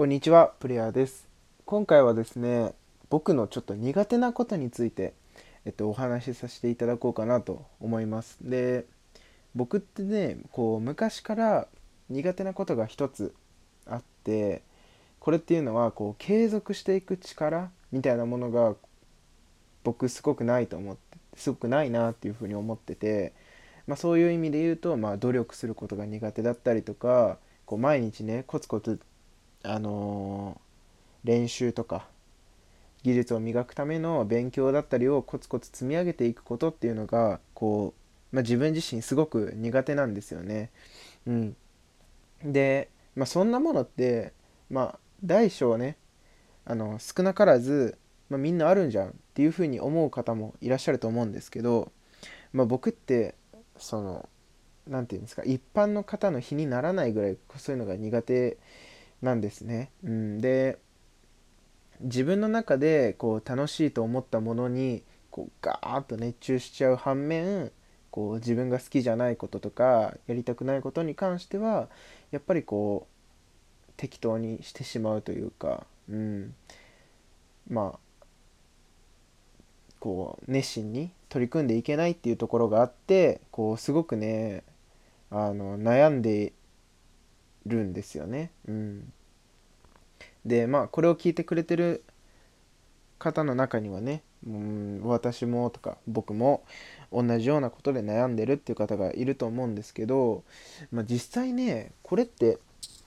[0.00, 1.28] こんにちは、プレイヤーです。
[1.66, 2.72] 今回はですね、
[3.10, 5.12] 僕のちょっと苦手なことについて、
[5.66, 8.38] えっと、お話しさせていただこうかなと思います。
[8.40, 8.86] で、
[9.54, 11.68] 僕ってね、こう、昔から
[12.08, 13.34] 苦手なことが一つ
[13.84, 14.62] あって、
[15.18, 18.76] これっていうのは、こう、継続していく力みたいなものが、
[19.84, 23.34] 僕すごくないと思って、すごくないなっていうふうに思ってて、
[23.86, 27.36] まあ、そういう意味で言うと、まあ、努力することが苦手だったりとか、
[27.70, 28.98] こう毎日ねコツコツ
[29.62, 32.06] あのー、練習とか
[33.02, 37.94] 技術を磨くための勉強だったりをコツコツ積み上げていくことっていうのがこ
[38.32, 40.70] う、まあ、自分自身すごく苦手なんですよね。
[41.26, 41.56] うん、
[42.44, 44.32] で、まあ、そんなものって
[44.68, 45.96] まあ大小ね
[46.64, 47.98] あの少なからず、
[48.28, 51.92] まあ、みんなあるんじゃんっていうふうに思う方もいらっしゃると思うんですけど、
[52.52, 53.34] まあ、僕って
[53.78, 54.28] その
[54.86, 58.58] 何て言うんですか一般の方の比にならないぐらいそういうのが苦手
[59.22, 59.90] なんですね。
[60.02, 60.78] うん、で
[62.00, 67.72] 自分の中でこう楽しいと思ったものにこうガーッと熱中しちゃう反面
[68.10, 71.88] こう自分が好きじゃないこととかやりたくないことに関しては
[72.30, 76.54] やっぱりこう適当にしてしまうというか、うん、
[77.68, 77.98] まあ
[80.00, 84.64] こう熱心に取り組んでいけないっていうところがあってこうすごくね
[85.30, 86.52] あの悩んで
[87.66, 88.50] るんですよね。
[88.66, 89.12] うん、
[90.44, 92.04] でまあこれを聞いてくれてる
[93.18, 96.64] 方の中にはね、うん、私もとか僕も
[97.12, 100.42] 同じようなことで悩んでるっていう方がいると思うんですけど、
[100.90, 102.58] まあ、実際ねこれって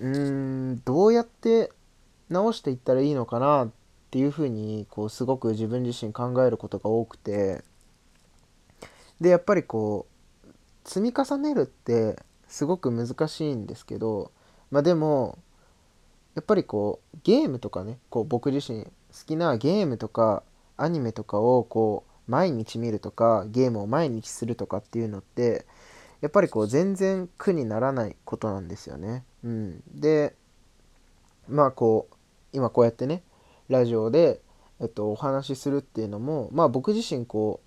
[0.00, 1.70] うんどうやって
[2.28, 3.70] 直していったらいいのかなっ
[4.10, 7.62] ていうふうにこうすごく自分自身考えることが多くて
[9.20, 14.32] でやっぱりこう積み重ねるってすごく難しいんですけど
[14.70, 15.38] まあでも
[16.34, 18.90] やっぱりこうゲームとかねこう僕自身好
[19.26, 20.42] きなゲームとか
[20.76, 25.66] アニメとかをこう毎日見るとかゲームを毎日するとかっていうのって
[26.20, 29.24] やっぱりこう全然苦にならないことなんですよね。
[29.42, 30.34] うん、で
[31.48, 32.14] まあこう
[32.52, 33.22] 今こうやってね
[33.68, 34.40] ラジオで、
[34.80, 37.60] えっと、お話しするっていうのもまあ僕自身こ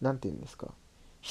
[0.00, 0.68] う何て言うんですか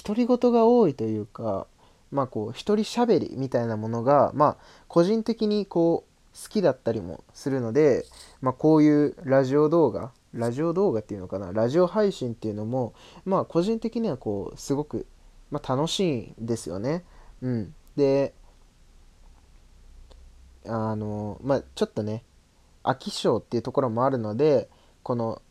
[0.06, 1.68] 独り言が多いというか
[2.12, 4.58] まあこう一人喋りみたいなものがまあ
[4.88, 8.06] 個人的にこう好きだったりもするので、
[8.42, 12.94] まあ、こういうラジオ動画ラジオ動画っていうのかなラジオ配信っていうのも
[13.26, 15.08] まあ個人的にはこうすごく、
[15.50, 17.04] まあ、楽しいんですよね。
[17.42, 18.34] うん、で
[20.68, 22.24] あのまあちょっとね
[22.84, 24.70] 飽き性っていうところもあるので
[25.04, 25.42] この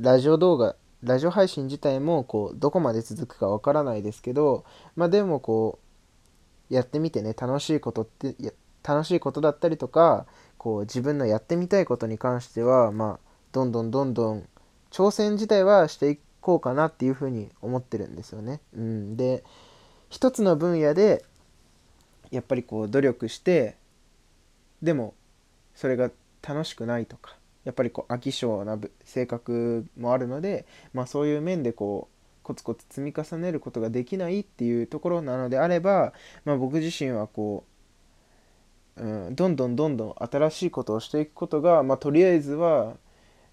[0.00, 4.64] ラジオ動画ラジオ配信自体もこうどこまで続くかわからないですけど
[4.96, 5.83] まあでもこう
[6.70, 8.34] やってみてね楽しいことって
[8.82, 10.26] 楽しいことだったりとか
[10.58, 14.48] こう自分のやってみたいことに関してはまあどんどんどんどん
[14.90, 18.60] 挑戦自体はしていこうかなっていうふうに思ってるんですよね。
[18.76, 19.44] うん、で
[20.10, 21.24] 一つの分野で
[22.30, 23.76] やっぱりこう努力して
[24.82, 25.14] でも
[25.74, 26.10] それが
[26.46, 32.13] 楽しくないとかやっぱりこう飽き性な性格もあるので、まあ、そういう面でこう
[32.44, 36.12] コツコツ積み重ねることができないっていうところなのであれば、
[36.44, 37.64] まあ、僕自身はこ
[38.96, 42.96] う、うん、どんどんどんどん新しいことをしていくことが、まあ、とりあえずは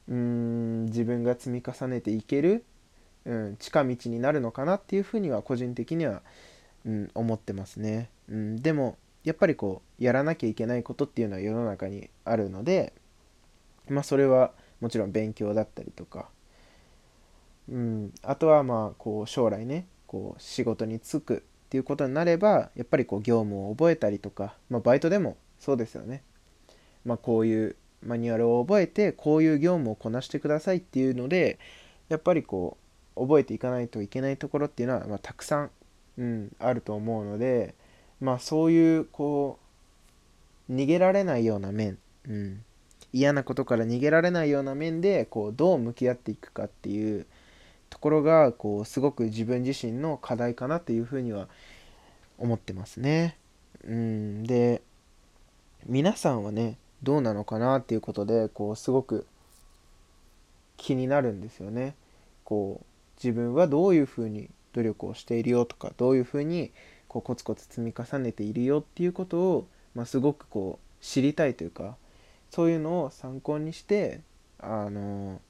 [0.07, 2.65] うん自分が積み重ねていける、
[3.25, 6.21] うん、近道になるのかなっていうふうには個人的には、
[6.85, 12.93] うん、思ってますね、うん、でもやっぱりこうやらなきゃいけないことっていうのは世の中にあるので
[13.87, 16.27] まあそれはもちろん勉強だったりとか
[17.71, 21.39] うん、あとはまあこう将来ねこう仕事に就くっ
[21.69, 26.21] ていうことになればやっぱりこう業務を覚えたりとか、まあ、バイトでもそうですよね、
[27.05, 31.59] まあ、こういうマニュアルを覚えてこういう業務をこなしてくださいっていうので
[32.09, 32.77] やっぱりこ
[33.15, 35.71] う覚えていかないといけないところっていうのは、まあ、たくさん、
[36.17, 37.75] うん、あると思うので、
[38.19, 39.59] まあ、そういうこ
[40.69, 42.63] う逃げられないような面、うん、
[43.13, 47.25] 嫌なことから逃げられないような面でこうどう向き合っていくかっていう
[47.91, 51.47] ところがこうすごく自分自身の課題かなっていうふうには
[52.39, 53.37] 思ってますね。
[53.83, 54.81] うんで
[55.85, 59.27] 皆さんはねどうなのかなっていうことでこうすごく
[60.77, 61.95] 気になるんですよね。
[62.45, 62.85] こう
[63.23, 66.71] 自分はどういうふうに努力をしているよとかどういうふうに
[67.09, 71.97] こうコツコツ積み重ねているよっていうことを、まあ、すごくこう知りたいというか
[72.51, 74.21] そういうのを参考にして
[74.59, 75.41] あの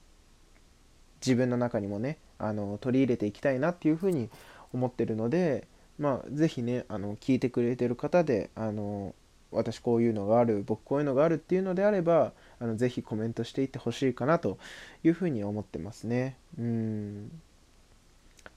[1.25, 4.29] 自分の中にもねあの取り入れていきたいなっていうふうに
[4.73, 5.67] 思ってるので
[5.99, 9.13] まあ是非ねあの聞いてくれてる方であの
[9.51, 14.57] 私こういうのがある僕こういうのがあるっていうのであればあのぜひコメントしていってほしいかなと
[15.03, 16.37] いうふうに思ってますね。
[16.57, 17.31] うん。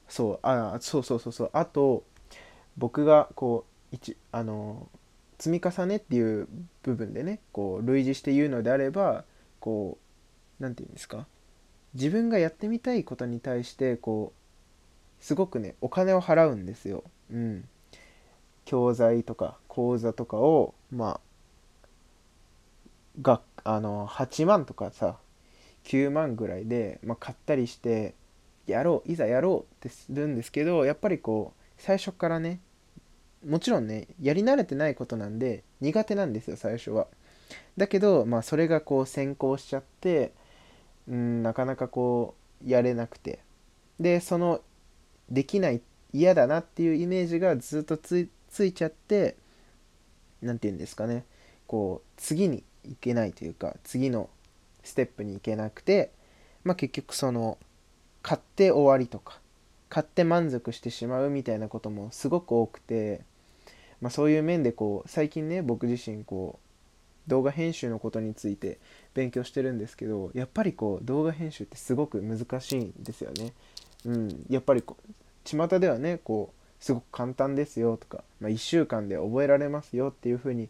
[0.08, 1.50] そうあそうそうそうそう。
[1.52, 2.04] あと
[2.76, 4.88] 僕がこう一あの
[5.38, 6.48] 積み重ねっていう
[6.82, 9.24] 部分でねこう類似して言うのであれば
[9.60, 9.98] こ
[10.60, 11.26] う何て言うんですか？
[11.94, 14.32] 自分がやってみたいことに対してこ
[15.20, 17.04] うすごくねお金を払うんですよ。
[17.30, 17.68] うん、
[18.64, 21.20] 教材とか講座とかをまあ
[23.22, 25.18] があの8万とかさ
[25.84, 28.14] 9万ぐらいで、まあ、買ったりして
[28.66, 32.60] やろういざやろうってするんですけどやっぱりこう最初からね
[33.46, 37.06] もちろんねやり慣れてないことなんで苦手なんですよ最初は。
[37.76, 40.32] だけどまあそれがこう先行しちゃって
[41.08, 42.34] うんなかなかこ
[42.64, 43.40] うやれなくて。
[44.00, 44.60] でその
[45.30, 45.80] できない
[46.12, 49.36] 嫌だなっていうイメージがずっとついちゃって
[50.42, 51.24] 何て言うんですかね。
[51.66, 54.28] こう次に行けないというか次の
[54.82, 56.12] ステップに行けなくて、
[56.62, 57.58] まあ、結局その
[58.22, 59.40] 買って終わりとか
[59.88, 63.22] 買って満足してしまうみたいなこともすごく多くて、
[64.00, 66.63] まあ、そういう面でこう最近ね僕自身こう
[67.26, 68.78] 動画編集のことについて
[69.14, 73.52] 勉強してるんですけどやっぱりこう動画編集ってすごく難しいんですよね。
[74.04, 75.12] うん、やっぱりこう
[75.44, 80.68] 巷ではねこうすごく簡単ですよとか、まあ、1週間で覚えられますよっていう風に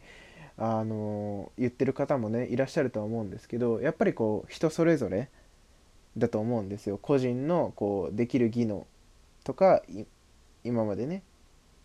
[0.56, 5.28] あの言ってる方もねいらっしゃるとは思うんですけどやっぱりこう人それぞれ
[6.16, 8.86] だと思うんですよ個人のこうできる技能
[9.42, 9.82] とか
[10.62, 11.22] 今までね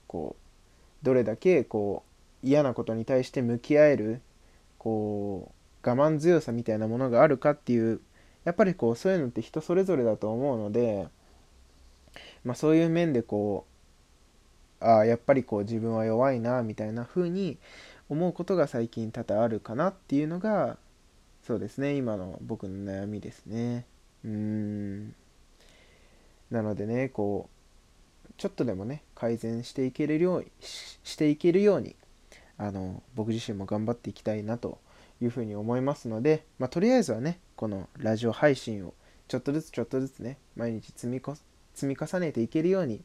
[0.05, 2.03] こうどれだけこ
[2.43, 4.21] う嫌なことに対して向き合える
[4.79, 5.51] こ
[5.83, 8.01] う我慢強さみたいなものがあるかっていう
[8.45, 11.07] やっぱりこうそういうのって人それぞれだと思うので、
[12.43, 13.67] まあ、そういう面でこ
[14.81, 17.57] うああやっぱりこう自分は弱いなみたいな風に
[18.07, 20.77] 思うことが最近多々あるかなっていうのが
[21.43, 23.85] そうですね今の僕の悩みですね。
[24.23, 25.15] うん。
[26.49, 27.49] なのでねこ
[28.27, 31.95] うちょっとでもね改善していけるようにしていけるように
[32.59, 34.77] あの僕自身も頑張っていきたいなと
[35.21, 38.93] いうふうに思いますので、まあ、とりあえずはねこのラジオ配信を
[39.27, 41.35] ちょっとずつちょっとずつね毎日積みこ
[41.73, 43.01] 積み重ねていけるように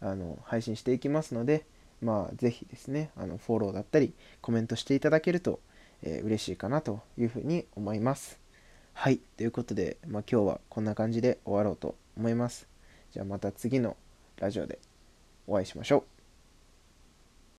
[0.00, 1.64] あの配信していきますので
[2.02, 4.12] まあ是非ですねあのフォローだったり
[4.42, 5.60] コメントしていただけると、
[6.02, 8.38] えー、嬉しいかなというふうに思います。
[8.92, 9.18] はい。
[9.36, 12.66] ということで、まあ、今日はこんな感じで終わろうと思います。
[13.12, 13.96] じゃあまた次の
[14.38, 14.80] ラジオで
[15.46, 16.17] お会いしましょう。